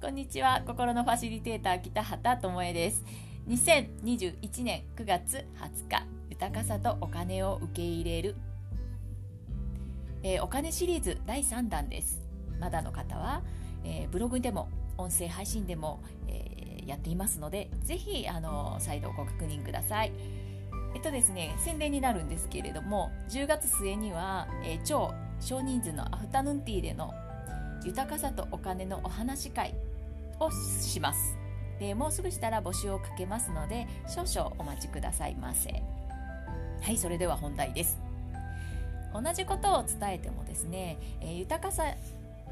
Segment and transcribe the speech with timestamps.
[0.00, 0.62] こんにちは。
[0.66, 3.04] 心のファシリテーター北畑智恵です。
[3.48, 8.36] 2021年9月20日豊かさとお金を受け入れる、
[10.22, 12.20] えー、お金シリーズ第3弾です。
[12.60, 13.42] まだの方は、
[13.84, 20.12] えー、ブログでも音声配信でも、えー、やっていますのでぜひあの再度ご確認ください。
[20.94, 27.14] えっとですね宣伝になるんですけれども10月末には、えー、超少人数のアフタヌーンティーでの
[27.84, 29.74] 豊かさとお金のお話会
[30.40, 31.36] をします。
[31.78, 35.82] でもうすぐしたら募集をかけますので少々お待ちくださいませ。
[36.82, 37.98] はいそれでは本題です。
[39.14, 41.84] 同じことを伝えてもですね、えー、豊かさ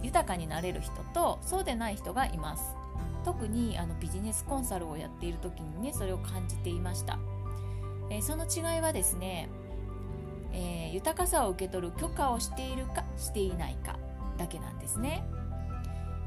[0.02, 2.62] 豊かになれる人とそうでない人がいます。
[3.24, 7.18] 特にあのビジネスコンサルをやっている時にねそれを感じていました、
[8.08, 9.48] えー、その違いはですね、
[10.59, 13.98] えー、豊かさを受け取る許可をしているかしていないか
[14.38, 15.23] だけなんですね。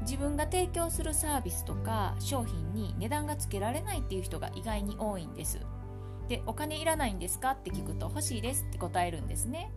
[0.02, 5.60] 自分が提供するサービスとか商品に値段がつけられないっていう人が意外に多いんです。
[6.28, 7.50] でお金いらないんですか？
[7.50, 9.70] って聞くと欲しいですって答えるんですね。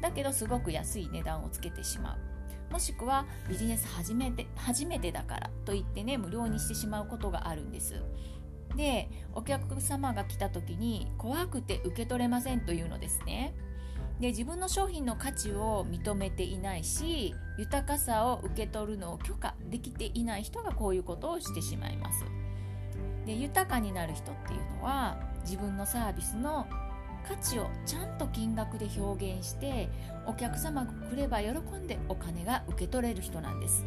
[0.00, 2.72] だけどすごく安い値段をつけてしまう。
[2.72, 8.02] もしくはビジネス初めて初めてだからと言ってね無料にしてしまうことがあるんです。
[8.76, 13.54] でお客様が来た時に怖くて受け取れませんというのですね。
[14.20, 22.24] で自分の商品の価値を認めていないし豊かさを受け取るのを許可できていない人がこういうことをしてしまいます。
[23.26, 26.66] で豊かになる人っていうのは自分のサービスの
[27.28, 29.88] 価値をちゃんと金額で表現して
[30.26, 33.84] お客様が来れば喜んでお金が受け取れる人なんです。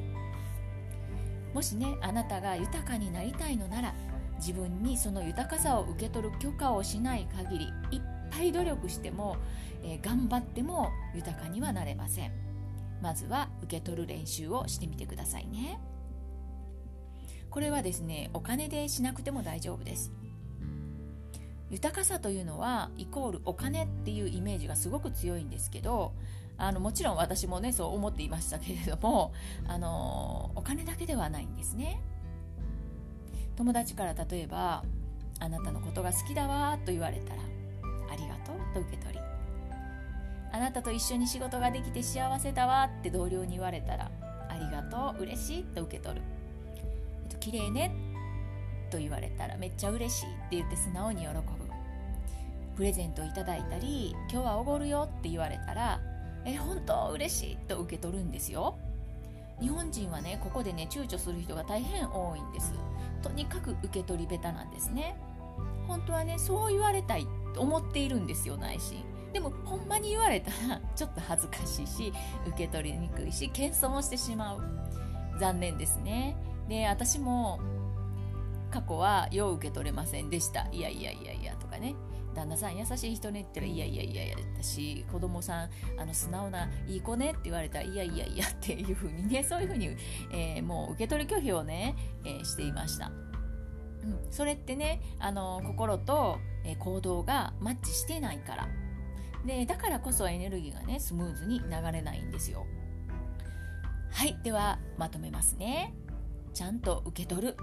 [1.54, 3.96] もしねあなたが豊かになりたいのなら
[4.38, 9.38] 自分にその豊かさを受け取る許可をしない限りいっぱい努力しても、
[9.84, 12.32] えー、頑張っても豊かにはなれません。
[13.02, 15.80] まずは受け取る練習をしてみてくださいね。
[17.50, 20.12] これはですねお金でしなくても大丈夫です。
[21.70, 26.14] 豊かさというのはイコールお金っていうイメージがすごく強いんですけど
[26.58, 29.34] あのもちろん私もねそう思っていましたけれども
[29.68, 32.02] あのお金だけではないんですね。
[33.56, 34.84] 友達から例えば
[35.40, 37.42] 「あなたのことが好きだわ」と言われたら
[38.74, 39.20] 「と」受け取り
[40.52, 44.12] 「あなたと一緒に仕事ができて幸せだわ」って同僚に言われたら
[44.50, 46.22] 「ありがとう嬉しい」と受け取る
[47.40, 47.92] 「綺麗ね」
[48.90, 51.42] と言われたらめっちゃ嬉しいって言って素直に喜ぶ
[52.76, 56.00] プレゼントいただいたり今日はおごるよって言われたら
[56.46, 58.78] え本当嬉しいと受け取るんですよ。
[59.60, 62.74] 日本人はねここでね躊躇する人が大変多いんです。
[63.22, 65.18] とにかく受け取り下手なんですね。
[65.88, 67.28] 本当はねそう言われたい
[67.60, 69.04] 思っているんですよ内心。
[69.34, 72.14] でもほんまに言われたら ちょっと恥ずかしいし
[72.48, 74.62] 受け取りにくいし謙遜をしてしまう。
[75.40, 76.36] 残念ですね。
[76.68, 77.60] で私も
[78.72, 80.68] 過去はよう受け取れませんでした。
[80.72, 81.96] いやいやいやいやとかね。
[82.36, 89.96] 旦那さん優しい人ねって言ったらいやいやいやいやだし子供さんあの素直ないい子ねって言われたらいやいやいやっていうふうにねそういうふうに、
[90.32, 93.12] えー、もう受け取り拒否をね、えー、していました、
[94.04, 98.68] うん、それってねあの心と、え、行動がマッチしてないから。
[99.46, 102.66] でだからこそエネルギーがねスムーズに流れないんですよ。
[104.12, 105.94] はいではまとめますね。
[106.54, 107.58] ちゃんと受け取る。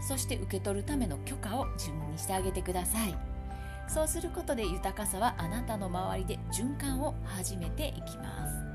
[0.00, 3.16] そして受け取るための許可を自分にしてあげてください。
[3.88, 8.67] そうすることで豊かさはあなたの周りで循環を始めていきます。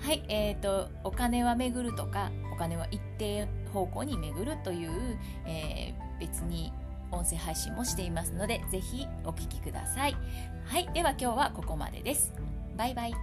[0.00, 6.72] はいえーと、お金は巡るとかお金は一定方向に巡るという、えー、別に
[7.10, 10.16] 音声配信もしていますのでぜひお聴きください。
[10.64, 12.32] はいでは今日はここまでです。
[12.76, 13.14] バイバイ。